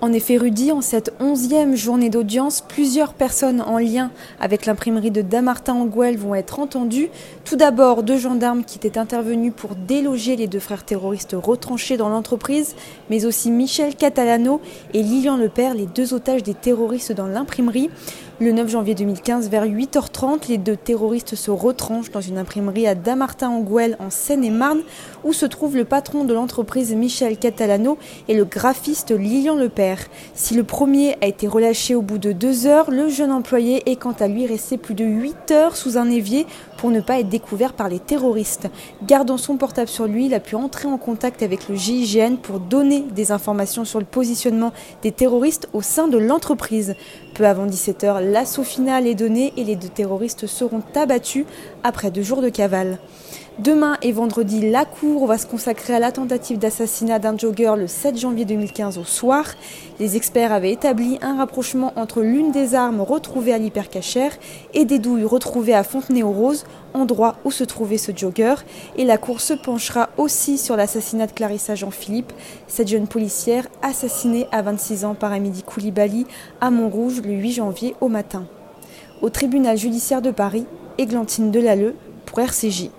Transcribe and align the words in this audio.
En 0.00 0.12
effet, 0.12 0.36
Rudy, 0.36 0.70
en 0.70 0.80
cette 0.80 1.12
onzième 1.18 1.74
journée 1.74 2.08
d'audience, 2.08 2.60
plusieurs 2.60 3.14
personnes 3.14 3.60
en 3.60 3.78
lien 3.78 4.12
avec 4.38 4.64
l'imprimerie 4.64 5.10
de 5.10 5.22
Damartin 5.22 5.74
en 5.74 5.86
vont 5.86 6.36
être 6.36 6.60
entendues. 6.60 7.10
Tout 7.44 7.56
d'abord, 7.56 8.04
deux 8.04 8.16
gendarmes 8.16 8.62
qui 8.62 8.76
étaient 8.78 8.96
intervenus 8.96 9.52
pour 9.56 9.70
déloger 9.74 10.36
les 10.36 10.46
deux 10.46 10.60
frères 10.60 10.84
terroristes 10.84 11.34
retranchés 11.36 11.96
dans 11.96 12.10
l'entreprise, 12.10 12.76
mais 13.10 13.24
aussi 13.24 13.50
Michel 13.50 13.96
Catalano 13.96 14.60
et 14.94 15.02
Lilian 15.02 15.36
Lepère, 15.36 15.74
les 15.74 15.86
deux 15.86 16.14
otages 16.14 16.44
des 16.44 16.54
terroristes 16.54 17.10
dans 17.10 17.26
l'imprimerie. 17.26 17.90
Le 18.40 18.52
9 18.52 18.68
janvier 18.70 18.94
2015, 18.94 19.50
vers 19.50 19.66
8h30, 19.66 20.48
les 20.48 20.58
deux 20.58 20.76
terroristes 20.76 21.34
se 21.34 21.50
retranchent 21.50 22.12
dans 22.12 22.20
une 22.20 22.38
imprimerie 22.38 22.86
à 22.86 22.94
Damartin 22.94 23.48
en 23.48 23.58
Gouel, 23.58 23.96
en 23.98 24.10
Seine-et-Marne, 24.10 24.82
où 25.24 25.32
se 25.32 25.44
trouve 25.44 25.74
le 25.74 25.84
patron 25.84 26.24
de 26.24 26.34
l'entreprise 26.34 26.94
Michel 26.94 27.36
Catalano 27.36 27.98
et 28.28 28.34
le 28.34 28.44
graphiste 28.44 29.10
Lilian 29.10 29.56
Lepère. 29.56 29.87
Si 30.34 30.54
le 30.54 30.64
premier 30.64 31.16
a 31.20 31.26
été 31.26 31.46
relâché 31.46 31.94
au 31.94 32.02
bout 32.02 32.18
de 32.18 32.32
deux 32.32 32.66
heures, 32.66 32.90
le 32.90 33.08
jeune 33.08 33.32
employé 33.32 33.90
est 33.90 33.96
quant 33.96 34.14
à 34.18 34.28
lui 34.28 34.46
resté 34.46 34.78
plus 34.78 34.94
de 34.94 35.04
huit 35.04 35.50
heures 35.50 35.76
sous 35.76 35.98
un 35.98 36.10
évier 36.10 36.46
pour 36.76 36.90
ne 36.90 37.00
pas 37.00 37.18
être 37.20 37.28
découvert 37.28 37.72
par 37.72 37.88
les 37.88 37.98
terroristes. 37.98 38.68
Gardant 39.06 39.36
son 39.36 39.56
portable 39.56 39.88
sur 39.88 40.06
lui, 40.06 40.26
il 40.26 40.34
a 40.34 40.40
pu 40.40 40.54
entrer 40.54 40.88
en 40.88 40.98
contact 40.98 41.42
avec 41.42 41.68
le 41.68 41.74
GIGN 41.74 42.36
pour 42.36 42.60
donner 42.60 43.04
des 43.14 43.32
informations 43.32 43.84
sur 43.84 43.98
le 43.98 44.04
positionnement 44.04 44.72
des 45.02 45.12
terroristes 45.12 45.68
au 45.72 45.82
sein 45.82 46.08
de 46.08 46.18
l'entreprise. 46.18 46.94
Peu 47.34 47.46
avant 47.46 47.66
17h, 47.66 48.30
l'assaut 48.30 48.64
final 48.64 49.06
est 49.06 49.14
donné 49.14 49.52
et 49.56 49.64
les 49.64 49.76
deux 49.76 49.88
terroristes 49.88 50.46
seront 50.46 50.82
abattus 50.94 51.44
après 51.82 52.10
deux 52.10 52.22
jours 52.22 52.42
de 52.42 52.48
cavale. 52.48 52.98
Demain 53.58 53.96
et 54.02 54.12
vendredi, 54.12 54.70
la 54.70 54.84
Cour 54.84 55.26
va 55.26 55.36
se 55.36 55.44
consacrer 55.44 55.92
à 55.92 55.98
la 55.98 56.12
tentative 56.12 56.58
d'assassinat 56.58 57.18
d'un 57.18 57.36
jogger 57.36 57.74
le 57.76 57.88
7 57.88 58.16
janvier 58.16 58.44
2015 58.44 58.98
au 58.98 59.04
soir. 59.04 59.46
Les 59.98 60.14
experts 60.14 60.52
avaient 60.52 60.70
établi 60.70 61.18
un 61.22 61.36
rapprochement 61.36 61.92
entre 61.96 62.20
l'une 62.20 62.52
des 62.52 62.76
armes 62.76 63.00
retrouvées 63.00 63.52
à 63.52 63.58
l'hypercachère 63.58 64.30
et 64.74 64.84
des 64.84 65.00
douilles 65.00 65.24
retrouvées 65.24 65.74
à 65.74 65.82
Fontenay-aux-Roses, 65.82 66.66
endroit 66.94 67.34
où 67.44 67.50
se 67.50 67.64
trouvait 67.64 67.98
ce 67.98 68.12
jogger. 68.14 68.54
Et 68.96 69.04
la 69.04 69.18
Cour 69.18 69.40
se 69.40 69.54
penchera 69.54 70.10
aussi 70.18 70.56
sur 70.56 70.76
l'assassinat 70.76 71.26
de 71.26 71.32
Clarissa 71.32 71.74
Jean-Philippe, 71.74 72.32
cette 72.68 72.86
jeune 72.86 73.08
policière 73.08 73.66
assassinée 73.82 74.46
à 74.52 74.62
26 74.62 75.04
ans 75.04 75.14
par 75.16 75.32
Amélie 75.32 75.64
Koulibaly 75.64 76.26
à 76.60 76.70
Montrouge 76.70 77.22
le 77.24 77.32
8 77.32 77.52
janvier 77.54 77.96
au 78.00 78.06
matin. 78.06 78.46
Au 79.20 79.30
tribunal 79.30 79.76
judiciaire 79.76 80.22
de 80.22 80.30
Paris, 80.30 80.66
Églantine 80.96 81.50
Delalleux 81.50 81.96
pour 82.24 82.38
RCJ. 82.38 82.90